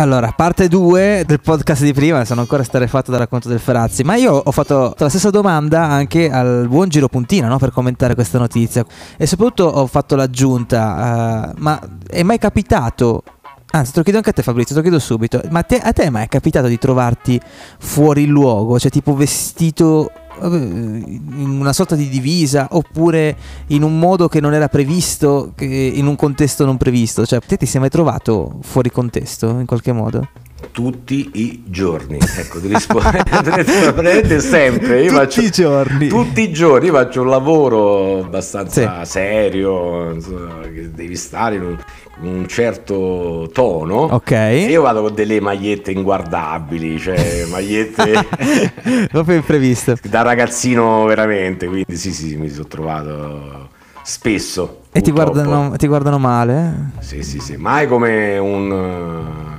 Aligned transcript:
Allora, 0.00 0.32
parte 0.32 0.66
2 0.66 1.24
del 1.26 1.40
podcast 1.42 1.82
di 1.82 1.92
prima, 1.92 2.24
sono 2.24 2.40
ancora 2.40 2.62
starefatto 2.62 3.10
dal 3.10 3.20
racconto 3.20 3.50
del 3.50 3.58
Ferazzi, 3.58 4.02
ma 4.02 4.16
io 4.16 4.32
ho 4.32 4.50
fatto 4.50 4.94
la 4.96 5.10
stessa 5.10 5.28
domanda 5.28 5.82
anche 5.82 6.30
al 6.30 6.68
buon 6.68 6.88
Giro 6.88 7.08
Puntina 7.08 7.48
no? 7.48 7.58
per 7.58 7.70
commentare 7.70 8.14
questa 8.14 8.38
notizia 8.38 8.82
e 9.18 9.26
soprattutto 9.26 9.64
ho 9.64 9.86
fatto 9.86 10.16
l'aggiunta, 10.16 11.52
uh, 11.54 11.60
ma 11.60 11.78
è 12.08 12.22
mai 12.22 12.38
capitato 12.38 13.24
Anzi, 13.72 13.92
te 13.92 13.98
lo 13.98 14.02
chiedo 14.02 14.18
anche 14.18 14.30
a 14.30 14.32
te 14.32 14.42
Fabrizio, 14.42 14.74
te 14.74 14.80
lo 14.80 14.88
chiedo 14.88 14.98
subito. 14.98 15.40
Ma 15.50 15.62
te, 15.62 15.78
a 15.78 15.92
te 15.92 16.02
è 16.04 16.10
mai 16.10 16.26
capitato 16.26 16.66
di 16.66 16.76
trovarti 16.76 17.40
fuori 17.78 18.26
luogo? 18.26 18.80
Cioè 18.80 18.90
tipo 18.90 19.14
vestito 19.14 20.10
in 20.42 21.56
una 21.60 21.72
sorta 21.72 21.94
di 21.94 22.08
divisa 22.08 22.68
oppure 22.70 23.36
in 23.68 23.82
un 23.82 23.98
modo 23.98 24.28
che 24.28 24.40
non 24.40 24.54
era 24.54 24.68
previsto, 24.68 25.52
in 25.58 26.06
un 26.06 26.16
contesto 26.16 26.64
non 26.64 26.76
previsto? 26.76 27.26
Cioè, 27.26 27.40
te 27.40 27.56
ti 27.56 27.66
sei 27.66 27.80
mai 27.80 27.90
trovato 27.90 28.58
fuori 28.62 28.90
contesto 28.90 29.48
in 29.48 29.66
qualche 29.66 29.92
modo? 29.92 30.28
Tutti 30.70 31.30
i 31.34 31.62
giorni. 31.66 32.18
Ecco, 32.18 32.60
ti 32.60 32.68
rispondo 32.68 33.10
sempre. 34.40 35.02
Io 35.02 35.10
tutti 35.10 35.14
faccio, 35.14 35.40
i 35.40 35.50
giorni. 35.50 36.08
Tutti 36.08 36.40
i 36.42 36.52
giorni 36.52 36.86
io 36.86 36.92
faccio 36.92 37.22
un 37.22 37.28
lavoro 37.28 38.18
abbastanza 38.20 39.04
sì. 39.04 39.10
serio, 39.10 40.12
insomma, 40.12 40.60
che 40.62 40.90
devi 40.90 41.16
stare 41.16 41.56
in 41.56 41.62
un, 41.62 41.78
in 42.22 42.34
un, 42.34 42.48
certo 42.48 43.50
tono. 43.52 44.02
Ok. 44.10 44.30
E 44.30 44.66
io 44.68 44.82
vado 44.82 45.02
con 45.02 45.14
delle 45.14 45.40
magliette 45.40 45.90
inguardabili, 45.90 46.98
cioè 46.98 47.44
magliette 47.46 48.26
proprio 49.10 49.36
impreviste. 49.36 49.96
Da 50.10 50.22
ragazzino 50.22 51.04
veramente, 51.04 51.66
quindi 51.66 51.96
sì, 51.96 52.12
sì, 52.12 52.36
mi 52.36 52.48
sono 52.48 52.66
trovato 52.66 53.68
spesso. 54.02 54.82
E 54.92 55.00
ti 55.00 55.12
guardano, 55.12 55.76
ti 55.76 55.86
guardano, 55.86 56.18
male? 56.18 56.90
Sì, 56.98 57.22
sì, 57.22 57.38
sì, 57.38 57.56
mai 57.56 57.86
come 57.86 58.38
un 58.38 59.49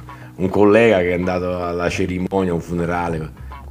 un 0.42 0.50
collega 0.50 0.98
che 0.98 1.12
è 1.12 1.14
andato 1.14 1.64
alla 1.64 1.90
cerimonia, 1.90 2.52
a 2.52 2.56
un 2.56 2.62
funerale 2.62 3.18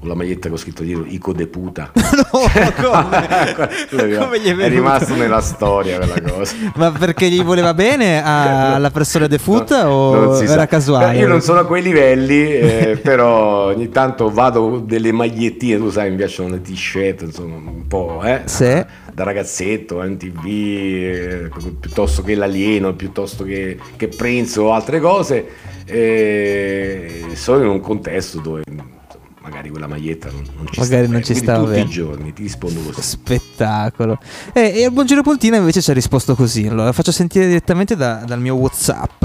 con 0.00 0.08
la 0.08 0.14
maglietta 0.14 0.48
con 0.48 0.56
scritto 0.56 0.82
dietro 0.82 1.04
Ico 1.06 1.34
de 1.34 1.46
puta. 1.46 1.90
no, 1.92 2.24
come? 2.30 4.16
come 4.16 4.42
è, 4.42 4.56
è 4.56 4.68
rimasto 4.68 5.14
nella 5.14 5.42
storia 5.42 5.98
quella 5.98 6.22
cosa. 6.22 6.54
Ma 6.76 6.90
perché 6.90 7.28
gli 7.28 7.42
voleva 7.42 7.74
bene 7.74 8.22
a, 8.22 8.74
alla 8.76 8.88
persona 8.90 9.26
defunta 9.26 9.82
no, 9.82 9.90
o 9.90 10.42
era 10.42 10.46
sa. 10.46 10.66
casuale? 10.66 11.18
Io 11.18 11.28
non 11.28 11.42
sono 11.42 11.60
a 11.60 11.66
quei 11.66 11.82
livelli, 11.82 12.40
eh, 12.40 12.98
però 13.02 13.66
ogni 13.66 13.90
tanto 13.90 14.30
vado 14.30 14.70
con 14.70 14.86
delle 14.86 15.12
magliettine, 15.12 15.76
tu 15.76 15.90
sai, 15.90 16.08
mi 16.08 16.16
piacciono 16.16 16.48
le 16.48 16.62
t-shirt, 16.62 17.22
insomma, 17.22 17.56
un 17.56 17.86
po', 17.86 18.22
eh? 18.24 18.42
Sì. 18.46 18.82
Da 19.12 19.24
ragazzetto, 19.24 19.98
MTV, 19.98 20.46
eh, 20.46 21.50
piuttosto 21.78 22.22
che 22.22 22.34
l'alieno, 22.36 22.94
piuttosto 22.94 23.44
che, 23.44 23.76
che 23.96 24.08
Prince 24.08 24.60
o 24.60 24.72
altre 24.72 24.98
cose 24.98 25.46
e 25.90 27.24
sono 27.34 27.62
in 27.62 27.68
un 27.68 27.80
contesto 27.80 28.38
dove 28.38 28.62
magari 29.42 29.70
quella 29.70 29.86
maglietta 29.86 30.30
non, 30.30 30.44
non 30.56 30.66
ci 30.70 30.80
magari 30.80 31.04
sta 31.04 31.12
non 31.12 31.22
ci 31.22 31.34
sta 31.34 31.56
tutti 31.56 31.70
bene. 31.70 31.82
i 31.82 31.88
giorni 31.88 32.32
ti 32.32 32.42
rispondo 32.42 32.80
così. 32.80 33.02
Spettacolo. 33.02 34.18
E, 34.52 34.72
e 34.76 34.84
al 34.84 34.92
Buongiro 34.92 35.22
Pontina 35.22 35.56
invece 35.56 35.82
ci 35.82 35.90
ha 35.90 35.94
risposto 35.94 36.34
così. 36.34 36.66
Allora 36.66 36.84
la 36.84 36.92
faccio 36.92 37.12
sentire 37.12 37.46
direttamente 37.46 37.96
da, 37.96 38.22
dal 38.26 38.40
mio 38.40 38.54
whatsapp. 38.54 39.24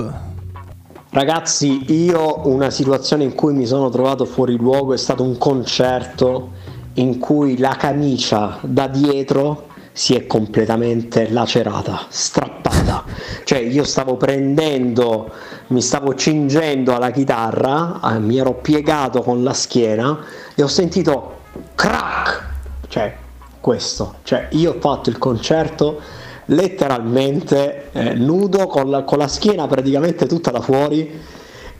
Ragazzi 1.09 1.93
io 1.93 2.47
una 2.47 2.69
situazione 2.69 3.23
in 3.23 3.35
cui 3.35 3.53
mi 3.53 3.65
sono 3.65 3.89
trovato 3.89 4.25
fuori 4.25 4.57
luogo 4.57 4.93
è 4.93 4.97
stato 4.97 5.23
un 5.23 5.37
concerto 5.37 6.51
in 6.95 7.19
cui 7.19 7.57
la 7.57 7.75
camicia 7.77 8.59
da 8.63 8.87
dietro 8.87 9.67
si 9.91 10.13
è 10.13 10.27
completamente 10.27 11.29
lacerata, 11.29 12.07
strappata. 12.09 13.05
Cioè 13.45 13.59
io 13.59 13.85
stavo 13.85 14.17
prendendo, 14.17 15.31
mi 15.67 15.81
stavo 15.81 16.13
cingendo 16.15 16.95
alla 16.95 17.11
chitarra, 17.11 17.99
eh, 18.03 18.19
mi 18.19 18.37
ero 18.37 18.53
piegato 18.53 19.21
con 19.21 19.43
la 19.43 19.53
schiena 19.53 20.19
e 20.53 20.63
ho 20.63 20.67
sentito 20.67 21.39
crack. 21.75 22.43
Cioè 22.87 23.15
questo, 23.59 24.15
cioè 24.23 24.47
io 24.51 24.73
ho 24.75 24.79
fatto 24.79 25.09
il 25.09 25.17
concerto 25.17 25.99
letteralmente 26.45 27.89
eh, 27.91 28.13
nudo 28.13 28.67
con 28.67 28.89
la, 28.89 29.03
con 29.03 29.17
la 29.17 29.27
schiena 29.27 29.65
praticamente 29.65 30.27
tutta 30.27 30.51
da 30.51 30.61
fuori 30.61 31.19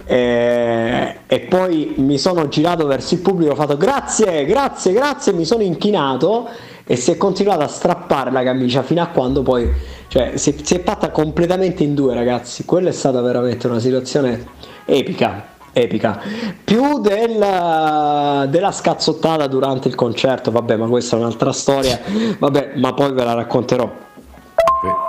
e, 0.08 1.18
e, 1.26 1.40
poi 1.42 1.96
mi 1.98 2.18
sono 2.18 2.48
girato 2.48 2.86
verso 2.86 3.16
il 3.16 3.22
pubblico, 3.22 3.52
ho 3.52 3.56
fatto 3.56 3.76
grazie, 3.76 4.46
grazie, 4.46 4.94
grazie, 4.94 5.34
mi 5.34 5.46
sono 5.46 5.64
inchinato 5.64 6.48
e 6.86 6.96
si 6.96 7.12
è 7.12 7.18
continuato 7.18 7.64
a 7.64 7.68
strappare 7.68 8.32
la 8.32 8.44
camicia 8.44 8.84
fino 8.84 9.02
a 9.02 9.08
quando 9.08 9.42
poi 9.42 9.68
cioè, 10.08 10.38
si, 10.38 10.56
si 10.64 10.76
è 10.76 10.84
fatta 10.84 11.12
completamente 11.12 11.84
in 11.84 11.94
due 11.94 12.14
ragazzi. 12.14 12.66
Quella 12.66 12.90
è 12.90 12.94
stata 12.94 13.22
veramente 13.22 13.68
una 13.68 13.80
situazione 13.80 14.46
epica 14.86 15.54
epica. 15.78 16.22
Più 16.64 17.02
del, 17.02 18.48
della 18.50 18.72
scazzottata 18.72 19.46
durante 19.48 19.90
il 19.90 19.96
concerto 19.96 20.50
vabbè 20.50 20.78
ma 20.78 20.88
questa 20.88 21.18
è 21.18 21.20
un'altra 21.20 21.52
storia. 21.52 22.00
Vabbè 22.40 22.74
ma 22.78 22.94
poi 22.94 23.12
ve 23.12 23.24
la 23.24 23.34
racconterò. 23.34 24.04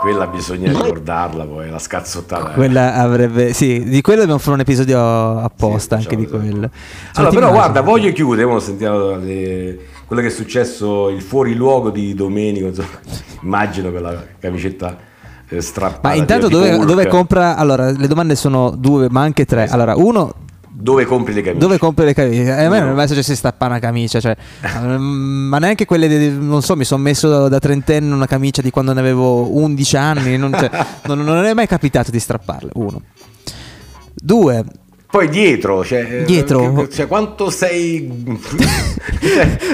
Quella 0.00 0.26
bisogna 0.26 0.70
ricordarla 0.70 1.44
poi, 1.44 1.70
la 1.70 1.78
scazzottata. 1.78 2.50
Quella 2.50 2.94
avrebbe, 2.94 3.52
sì, 3.52 3.84
di 3.84 4.00
quello 4.00 4.20
dobbiamo 4.20 4.40
fare 4.40 4.54
un 4.54 4.60
episodio 4.60 5.38
apposta 5.38 5.98
sì, 5.98 6.02
anche 6.02 6.16
di 6.16 6.26
quello. 6.26 6.70
Allora, 7.14 7.34
però 7.34 7.50
guarda, 7.50 7.80
voglio 7.82 8.10
chiudere, 8.12 8.60
sentiamo 8.60 9.16
le, 9.16 9.78
quello 10.06 10.22
che 10.22 10.28
è 10.28 10.30
successo, 10.30 11.08
il 11.08 11.20
fuoriluogo 11.20 11.90
di 11.90 12.14
Domenico, 12.14 12.66
insomma, 12.66 13.00
immagino 13.42 13.90
con 13.90 14.02
la 14.02 14.24
camicetta 14.38 14.96
eh, 15.48 15.60
strappata. 15.60 16.08
Ma 16.08 16.14
intanto 16.14 16.48
dove, 16.48 16.78
dove, 16.78 17.06
compra, 17.08 17.56
allora 17.56 17.90
le 17.90 18.06
domande 18.06 18.36
sono 18.36 18.70
due, 18.70 19.08
ma 19.10 19.22
anche 19.22 19.44
tre. 19.44 19.66
Allora, 19.68 19.96
uno, 19.96 20.32
dove 20.68 21.06
compri 21.06 21.34
le 21.34 21.40
camicie? 21.40 21.58
Dove 21.58 21.78
compri 21.78 22.04
le 22.04 22.14
camicie? 22.14 22.44
Eh, 22.44 22.64
a 22.64 22.68
me 22.68 22.80
non 22.80 22.90
è 22.90 22.92
mai 22.92 23.08
successo 23.08 23.30
di 23.30 23.36
stappare 23.36 23.72
una 23.72 23.80
camicia, 23.80 24.20
cioè, 24.20 24.36
ma 24.98 25.58
neanche 25.58 25.86
quelle, 25.86 26.06
di, 26.06 26.30
non 26.30 26.62
so, 26.62 26.76
mi 26.76 26.84
sono 26.84 27.02
messo 27.02 27.48
da 27.48 27.58
trentenne 27.58 28.12
una 28.12 28.26
camicia 28.26 28.62
di 28.62 28.70
quando 28.70 28.92
ne 28.92 29.00
avevo 29.00 29.56
11 29.56 29.96
anni, 29.96 30.36
non, 30.36 30.52
cioè, 30.52 30.70
non, 31.06 31.18
non 31.20 31.44
è 31.44 31.54
mai 31.54 31.66
capitato 31.66 32.10
di 32.10 32.20
strapparle, 32.20 32.70
uno. 32.74 33.02
Due, 34.14 34.64
poi 35.16 35.28
dietro, 35.30 35.82
cioè, 35.82 36.24
dietro. 36.26 36.86
Cioè, 36.88 37.06
quanto 37.06 37.48
sei. 37.48 38.06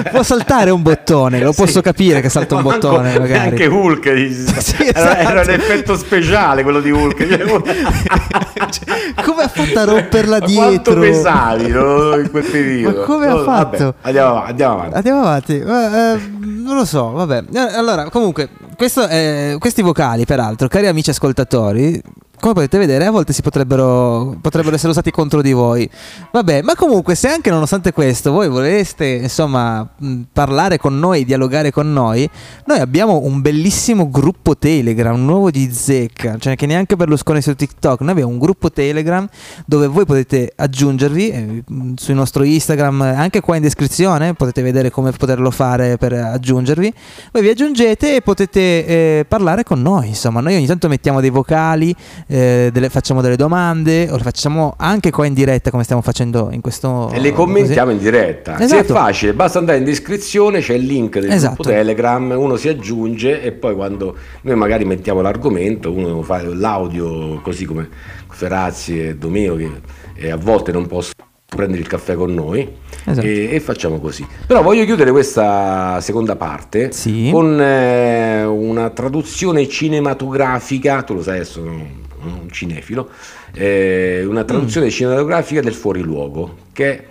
Può 0.09 0.23
saltare 0.23 0.69
un 0.69 0.81
bottone, 0.81 1.41
lo 1.41 1.51
posso 1.55 1.81
capire 1.81 2.21
che 2.21 2.29
salta 2.29 2.55
un 2.55 2.61
bottone. 2.61 3.19
Magari. 3.19 3.49
Anche 3.49 3.65
Hulk 3.65 4.03
sì, 4.59 4.83
esatto. 4.83 4.99
era, 4.99 5.17
era, 5.17 5.41
un 5.41 5.49
effetto 5.49 5.97
speciale 5.97 6.63
quello 6.63 6.79
di 6.79 6.91
Hulk. 6.91 7.21
Cioè, 8.73 9.23
come 9.23 9.43
ha 9.43 9.47
fatto 9.49 9.79
a 9.79 9.83
romperla 9.83 10.39
dietro? 10.39 10.93
Quanto 10.93 10.99
pesavi 10.99 11.67
no, 11.67 12.15
in 12.15 12.29
quel 12.31 12.43
periodo? 12.43 12.99
Ma 12.99 13.05
come 13.05 13.27
no, 13.27 13.39
ha 13.39 13.43
fatto? 13.43 13.95
Vabbè, 14.01 14.07
andiamo, 14.07 14.29
avanti. 14.31 14.53
Andiamo 14.55 14.77
avanti. 14.79 14.95
Andiamo 14.95 15.21
avanti. 15.21 15.53
Eh, 15.53 16.37
non 16.63 16.75
lo 16.77 16.85
so, 16.85 17.11
vabbè. 17.11 17.43
Eh, 17.53 17.59
allora, 17.75 18.09
comunque, 18.09 18.49
questo, 18.75 19.07
eh, 19.07 19.57
questi 19.59 19.81
vocali, 19.81 20.25
peraltro, 20.25 20.67
cari 20.67 20.87
amici 20.87 21.09
ascoltatori, 21.09 22.01
come 22.43 22.55
potete 22.55 22.77
vedere, 22.77 23.05
a 23.05 23.11
volte 23.11 23.31
si 23.31 23.41
potrebbero, 23.41 24.35
potrebbero 24.41 24.75
essere 24.75 24.91
usati 24.91 25.11
contro 25.11 25.41
di 25.41 25.53
voi. 25.53 25.89
Vabbè, 26.29 26.61
ma 26.61 26.75
comunque, 26.75 27.15
se 27.15 27.29
anche 27.29 27.49
nonostante 27.49 27.93
questo 27.93 28.33
voi 28.33 28.49
voleste, 28.49 29.05
insomma, 29.05 29.87
parlare 30.29 30.77
con 30.77 30.99
noi, 30.99 31.23
dialogare 31.23 31.71
con 31.71 31.93
noi, 31.93 32.29
noi 32.65 32.79
abbiamo 32.79 33.21
un 33.23 33.39
bellissimo 33.39 34.09
gruppo 34.09 34.57
Telegram, 34.57 35.17
nuovo 35.23 35.51
di 35.51 35.71
Zecca, 35.71 36.35
cioè 36.37 36.57
che 36.57 36.65
neanche 36.65 36.97
Berlusconi 36.97 37.41
su 37.41 37.55
TikTok. 37.55 38.01
Noi 38.01 38.11
abbiamo 38.11 38.31
un 38.31 38.39
gruppo 38.39 38.69
Telegram 38.69 39.25
dove 39.65 39.87
voi 39.87 40.05
potete 40.05 40.51
aggiungervi 40.53 41.29
eh, 41.29 41.63
sul 41.95 42.15
nostro 42.15 42.43
Instagram, 42.43 42.99
anche 43.03 43.39
qua 43.39 43.55
in 43.55 43.61
descrizione, 43.61 44.33
potete 44.33 44.61
vedere 44.61 44.91
come 44.91 45.11
poterlo 45.11 45.49
fare 45.49 45.95
per 45.95 46.11
aggiungervi. 46.11 46.93
Voi 47.31 47.41
vi 47.41 47.47
aggiungete 47.47 48.17
e 48.17 48.21
potete 48.21 48.85
eh, 48.85 49.25
parlare 49.25 49.63
con 49.63 49.81
noi. 49.81 50.09
Insomma, 50.09 50.41
noi 50.41 50.57
ogni 50.57 50.65
tanto 50.65 50.89
mettiamo 50.89 51.21
dei 51.21 51.29
vocali 51.29 51.95
eh, 52.33 52.69
delle, 52.73 52.89
facciamo 52.89 53.21
delle 53.21 53.35
domande 53.35 54.09
o 54.09 54.15
le 54.15 54.23
facciamo 54.23 54.73
anche 54.77 55.11
qua 55.11 55.27
in 55.27 55.35
diretta 55.35 55.69
come 55.69 55.83
stiamo 55.83 56.01
facendo 56.01 56.49
in 56.51 56.61
questo 56.61 57.11
e 57.11 57.19
le 57.19 57.31
commentiamo 57.31 57.91
così. 57.91 57.97
in 57.97 58.03
diretta 58.11 58.59
esatto. 58.59 58.67
se 58.67 58.79
è 58.79 58.83
facile 58.83 59.33
basta 59.33 59.59
andare 59.59 59.77
in 59.77 59.83
descrizione 59.83 60.59
c'è 60.59 60.73
il 60.73 60.83
link 60.83 61.19
del 61.19 61.29
esatto. 61.29 61.53
gruppo 61.53 61.69
telegram 61.69 62.31
uno 62.35 62.55
si 62.55 62.69
aggiunge 62.69 63.39
e 63.39 63.51
poi 63.51 63.75
quando 63.75 64.15
noi 64.41 64.55
magari 64.55 64.83
mettiamo 64.83 65.21
l'argomento 65.21 65.91
uno 65.91 66.23
fa 66.23 66.41
l'audio 66.43 67.39
così 67.41 67.65
come 67.65 67.87
Ferazzi 68.29 68.99
e 68.99 69.15
Domeo 69.15 69.55
che 69.55 69.69
e 70.15 70.31
a 70.31 70.35
volte 70.35 70.71
non 70.71 70.87
possono 70.87 71.13
prendere 71.45 71.81
il 71.81 71.87
caffè 71.87 72.15
con 72.15 72.33
noi 72.33 72.67
esatto. 73.05 73.27
e, 73.27 73.49
e, 73.51 73.59
facciamo 73.59 73.99
così. 73.99 74.25
Però 74.47 74.63
voglio 74.63 74.85
chiudere 74.85 75.11
questa 75.11 75.99
seconda 76.01 76.35
parte 76.35 76.91
sì. 76.91 77.29
con 77.31 77.61
eh, 77.61 78.43
una 78.43 78.89
traduzione 78.89 79.67
cinematografica, 79.67 81.03
tu 81.03 81.13
lo 81.13 81.21
sai 81.21 81.35
adesso 81.35 82.01
un 82.25 82.49
cinefilo, 82.51 83.09
eh, 83.53 84.23
una 84.25 84.43
traduzione 84.43 84.87
mm. 84.87 84.89
cinematografica 84.89 85.61
del 85.61 85.73
fuoriluogo 85.73 86.57
che 86.71 87.07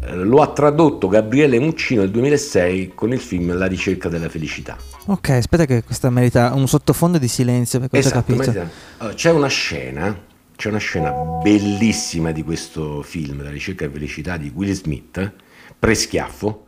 eh, 0.00 0.14
lo 0.14 0.42
ha 0.42 0.52
tradotto 0.52 1.08
Gabriele 1.08 1.58
Muccino 1.58 2.02
nel 2.02 2.10
2006 2.10 2.92
con 2.94 3.12
il 3.12 3.20
film 3.20 3.56
La 3.56 3.66
ricerca 3.66 4.08
della 4.08 4.28
felicità. 4.28 4.76
Ok, 5.06 5.30
aspetta 5.30 5.64
che 5.64 5.82
questa 5.84 6.10
merita 6.10 6.52
un 6.54 6.66
sottofondo 6.66 7.18
di 7.18 7.28
silenzio 7.28 7.80
perché 7.80 7.98
esatto, 7.98 8.18
ho 8.18 8.36
capito. 8.36 8.52
Merita. 8.52 9.14
C'è 9.14 9.30
una 9.30 9.48
scena 9.48 10.34
c'è 10.56 10.70
una 10.70 10.78
scena 10.78 11.12
bellissima 11.12 12.32
di 12.32 12.42
questo 12.42 13.02
film, 13.02 13.42
La 13.42 13.50
ricerca 13.50 13.84
e 13.84 13.90
felicità 13.90 14.38
di 14.38 14.50
Will 14.54 14.72
Smith, 14.72 15.32
pre-schiaffo, 15.78 16.64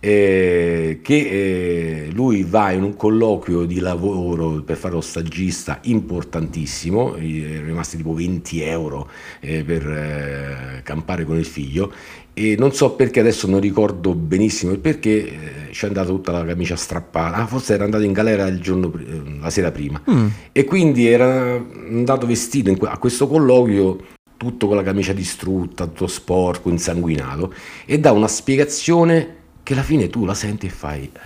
eh, 0.00 1.00
che 1.02 1.14
eh, 1.14 2.10
lui 2.12 2.44
va 2.44 2.70
in 2.70 2.82
un 2.82 2.94
colloquio 2.94 3.64
di 3.64 3.80
lavoro 3.80 4.62
per 4.62 4.76
fare 4.76 4.94
lo 4.94 5.00
stagista 5.00 5.80
importantissimo, 5.82 7.14
è 7.14 7.20
rimasti 7.20 7.96
tipo 7.96 8.14
20 8.14 8.62
euro 8.62 9.08
eh, 9.40 9.64
per 9.64 9.86
eh, 9.88 10.80
campare 10.82 11.24
con 11.24 11.36
il 11.36 11.46
figlio. 11.46 11.92
E 12.32 12.54
non 12.56 12.72
so 12.72 12.92
perché 12.92 13.18
adesso 13.18 13.48
non 13.48 13.58
ricordo 13.58 14.14
benissimo 14.14 14.70
il 14.70 14.78
perché 14.78 15.10
eh, 15.10 15.72
ci 15.72 15.84
è 15.84 15.88
andata 15.88 16.06
tutta 16.06 16.30
la 16.30 16.44
camicia 16.44 16.76
strappata, 16.76 17.38
ah, 17.38 17.46
forse 17.48 17.74
era 17.74 17.82
andato 17.82 18.04
in 18.04 18.12
galera 18.12 18.46
il 18.46 18.60
giorno, 18.60 18.92
eh, 18.96 19.38
la 19.40 19.50
sera 19.50 19.72
prima. 19.72 20.00
Mm. 20.08 20.26
e 20.52 20.64
quindi 20.64 21.08
era 21.08 21.54
andato 21.54 22.26
vestito 22.26 22.72
que- 22.76 22.88
a 22.88 22.98
questo 22.98 23.26
colloquio 23.26 23.98
tutto 24.36 24.68
con 24.68 24.76
la 24.76 24.84
camicia 24.84 25.12
distrutta, 25.12 25.86
tutto 25.86 26.06
sporco, 26.06 26.70
insanguinato 26.70 27.52
e 27.84 27.98
dà 27.98 28.12
una 28.12 28.28
spiegazione 28.28 29.37
che 29.68 29.74
alla 29.74 29.82
fine 29.82 30.08
tu 30.08 30.24
la 30.24 30.32
senti 30.32 30.64
e 30.64 30.70
fai 30.70 31.02
eh, 31.02 31.20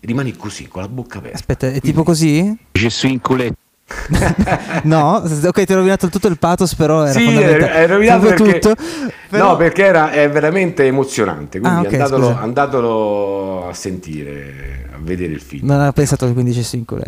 rimani 0.00 0.36
così 0.36 0.68
con 0.68 0.82
la 0.82 0.88
bocca 0.88 1.16
aperta. 1.16 1.38
Aspetta, 1.38 1.68
è 1.68 1.80
tipo 1.80 2.02
così? 2.02 2.54
Suis 2.72 3.04
in 3.04 3.22
culetto. 3.22 3.56
no, 4.82 5.22
ok, 5.22 5.64
ti 5.64 5.72
ho 5.72 5.76
rovinato 5.76 6.08
tutto 6.08 6.28
il 6.28 6.38
pathos, 6.38 6.74
però 6.74 7.04
era 7.04 7.12
sì, 7.12 7.34
è 7.34 7.86
rovinato 7.86 8.26
perché, 8.26 8.58
tutto, 8.58 8.74
però... 9.30 9.48
no, 9.52 9.56
perché 9.56 9.84
era, 9.84 10.10
è 10.10 10.28
veramente 10.28 10.84
emozionante. 10.84 11.58
Quindi 11.58 11.86
ah, 11.86 11.88
okay, 11.88 12.00
andatelo, 12.00 12.36
andatelo, 12.36 13.68
a 13.68 13.72
sentire, 13.72 14.90
a 14.92 14.98
vedere 15.00 15.32
il 15.32 15.40
film. 15.40 15.66
Non 15.66 15.76
avevo 15.76 15.92
pensato 15.92 16.26
che 16.26 16.32
quindi 16.34 16.50
dicessi 16.50 16.76
in 16.76 16.84
cuore. 16.84 17.06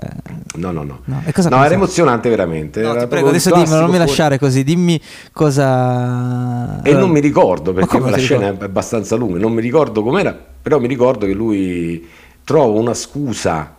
No, 0.54 0.70
no, 0.70 0.84
no. 0.84 1.00
No, 1.04 1.22
no 1.22 1.64
era 1.64 1.74
emozionante 1.74 2.30
veramente. 2.30 2.80
No, 2.80 2.92
era 2.92 3.02
ti 3.02 3.08
prego, 3.08 3.28
adesso 3.28 3.52
dimmi, 3.52 3.68
non 3.68 3.90
mi 3.90 3.98
lasciare 3.98 4.38
così. 4.38 4.64
Dimmi 4.64 4.98
cosa. 5.32 6.80
E 6.82 6.94
non 6.94 7.10
mi 7.10 7.20
ricordo 7.20 7.74
perché 7.74 7.98
la 7.98 8.16
scena 8.16 8.44
ricordo? 8.44 8.64
è 8.64 8.66
abbastanza 8.68 9.16
lunga. 9.16 9.38
Non 9.38 9.52
mi 9.52 9.60
ricordo 9.60 10.02
com'era, 10.02 10.34
però 10.68 10.80
mi 10.80 10.86
ricordo 10.86 11.24
che 11.24 11.32
lui 11.32 12.06
trova 12.44 12.78
una 12.78 12.92
scusa 12.92 13.74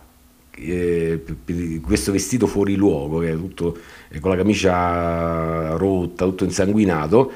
eh, 0.50 1.22
questo 1.80 2.10
vestito 2.10 2.48
fuori 2.48 2.74
luogo, 2.74 3.20
che 3.20 3.30
è 3.30 3.36
tutto 3.36 3.78
eh, 4.08 4.18
con 4.18 4.32
la 4.32 4.36
camicia 4.36 5.76
rotta, 5.76 6.24
tutto 6.24 6.42
insanguinato, 6.42 7.32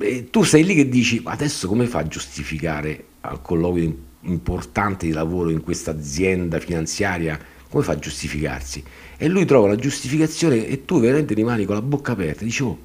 e 0.00 0.28
tu 0.30 0.42
sei 0.42 0.64
lì 0.64 0.74
che 0.74 0.88
dici, 0.88 1.20
ma 1.20 1.30
adesso 1.30 1.68
come 1.68 1.86
fa 1.86 2.00
a 2.00 2.08
giustificare 2.08 3.04
al 3.20 3.40
colloquio 3.42 3.96
importante 4.22 5.06
di 5.06 5.12
lavoro 5.12 5.50
in 5.50 5.62
questa 5.62 5.92
azienda 5.92 6.58
finanziaria, 6.58 7.38
come 7.68 7.84
fa 7.84 7.92
a 7.92 7.98
giustificarsi? 8.00 8.82
E 9.16 9.28
lui 9.28 9.44
trova 9.44 9.66
una 9.66 9.76
giustificazione 9.76 10.66
e 10.66 10.84
tu 10.84 10.98
veramente 10.98 11.32
rimani 11.32 11.64
con 11.64 11.76
la 11.76 11.82
bocca 11.82 12.10
aperta, 12.10 12.42
dici, 12.42 12.64
oh, 12.64 12.76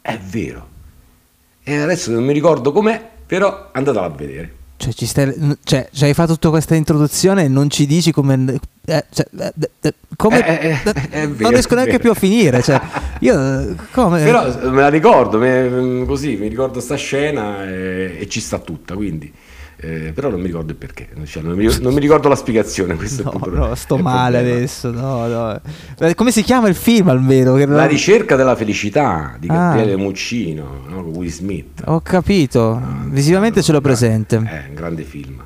è 0.00 0.18
vero. 0.18 0.68
E 1.62 1.76
adesso 1.76 2.10
non 2.10 2.24
mi 2.24 2.32
ricordo 2.32 2.72
com'è, 2.72 3.08
però 3.24 3.70
andatela 3.72 4.06
a 4.06 4.10
vedere. 4.10 4.60
Cioè, 4.82 4.92
ci 4.94 5.06
stai, 5.06 5.32
cioè, 5.62 5.88
ci 5.92 6.02
hai 6.02 6.12
fatto 6.12 6.32
tutta 6.32 6.50
questa 6.50 6.74
introduzione 6.74 7.44
e 7.44 7.48
non 7.48 7.70
ci 7.70 7.86
dici 7.86 8.10
come. 8.10 8.58
Eh, 8.84 9.04
cioè, 9.12 9.26
eh, 9.38 9.52
eh 9.80 9.94
come 10.16 10.60
eh, 10.60 10.76
eh 11.10 11.26
non 11.26 11.50
riesco 11.50 11.76
neanche 11.76 12.00
più 12.00 12.10
a 12.10 12.14
finire. 12.14 12.60
Cioè, 12.62 12.80
io, 13.20 13.76
come... 13.92 14.24
Però 14.24 14.70
me 14.70 14.80
la 14.80 14.88
ricordo, 14.88 15.38
me, 15.38 16.04
così 16.04 16.34
mi 16.34 16.48
ricordo 16.48 16.80
sta 16.80 16.96
scena 16.96 17.64
e, 17.64 18.16
e 18.18 18.28
ci 18.28 18.40
sta 18.40 18.58
tutta. 18.58 18.96
Quindi. 18.96 19.32
Eh, 19.84 20.12
però 20.12 20.30
non 20.30 20.38
mi 20.38 20.46
ricordo 20.46 20.70
il 20.70 20.76
perché, 20.78 21.08
cioè, 21.24 21.42
non, 21.42 21.56
mi, 21.56 21.66
non, 21.82 21.92
mi, 21.92 21.98
ricordo 21.98 22.28
la 22.28 22.36
spiegazione. 22.36 22.94
Questo 22.94 23.24
no, 23.24 23.50
no, 23.50 23.74
sto 23.74 23.98
male 23.98 24.38
adesso. 24.38 24.92
No, 24.92 25.26
no. 25.26 25.60
Eh, 25.98 26.14
come 26.14 26.30
si 26.30 26.42
chiama 26.42 26.68
il 26.68 26.76
film 26.76 27.08
almeno? 27.08 27.56
La 27.56 27.66
non... 27.66 27.88
ricerca 27.88 28.36
della 28.36 28.54
felicità 28.54 29.34
di 29.40 29.48
Gabriele 29.48 29.94
ah. 29.94 29.96
Muccino, 29.96 30.84
no? 30.86 31.00
Will 31.00 31.28
Smith. 31.28 31.82
Ho 31.86 32.00
capito, 32.00 32.80
ah, 32.80 33.06
visivamente 33.06 33.60
ce 33.60 33.72
l'ho 33.72 33.80
presente. 33.80 34.36
È 34.36 34.66
un 34.68 34.74
grande 34.74 35.02
film. 35.02 35.42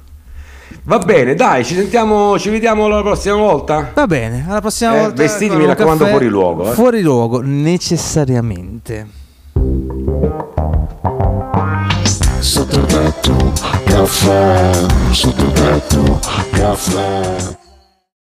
Va 0.83 0.99
bene, 0.99 1.35
dai, 1.35 1.65
ci 1.65 1.75
sentiamo, 1.75 2.39
ci 2.39 2.51
vediamo 2.51 2.89
la 2.89 3.01
prossima 3.01 3.37
volta. 3.37 3.91
Va 3.95 4.07
bene, 4.07 4.45
alla 4.47 4.61
prossima 4.61 4.95
eh, 4.95 5.01
volta. 5.01 5.23
Vestiti, 5.23 5.57
mi 5.57 5.65
raccomando, 5.65 6.05
caffè, 6.05 6.11
fuori 6.11 6.29
luogo. 6.29 6.71
Eh. 6.71 6.75
Fuori 6.75 7.01
luogo, 7.01 7.41
necessariamente. 7.41 9.25
Sottotetto 12.77 13.53
caffè, 13.87 14.71
sottotetto 15.11 16.21
caffè. 16.51 17.66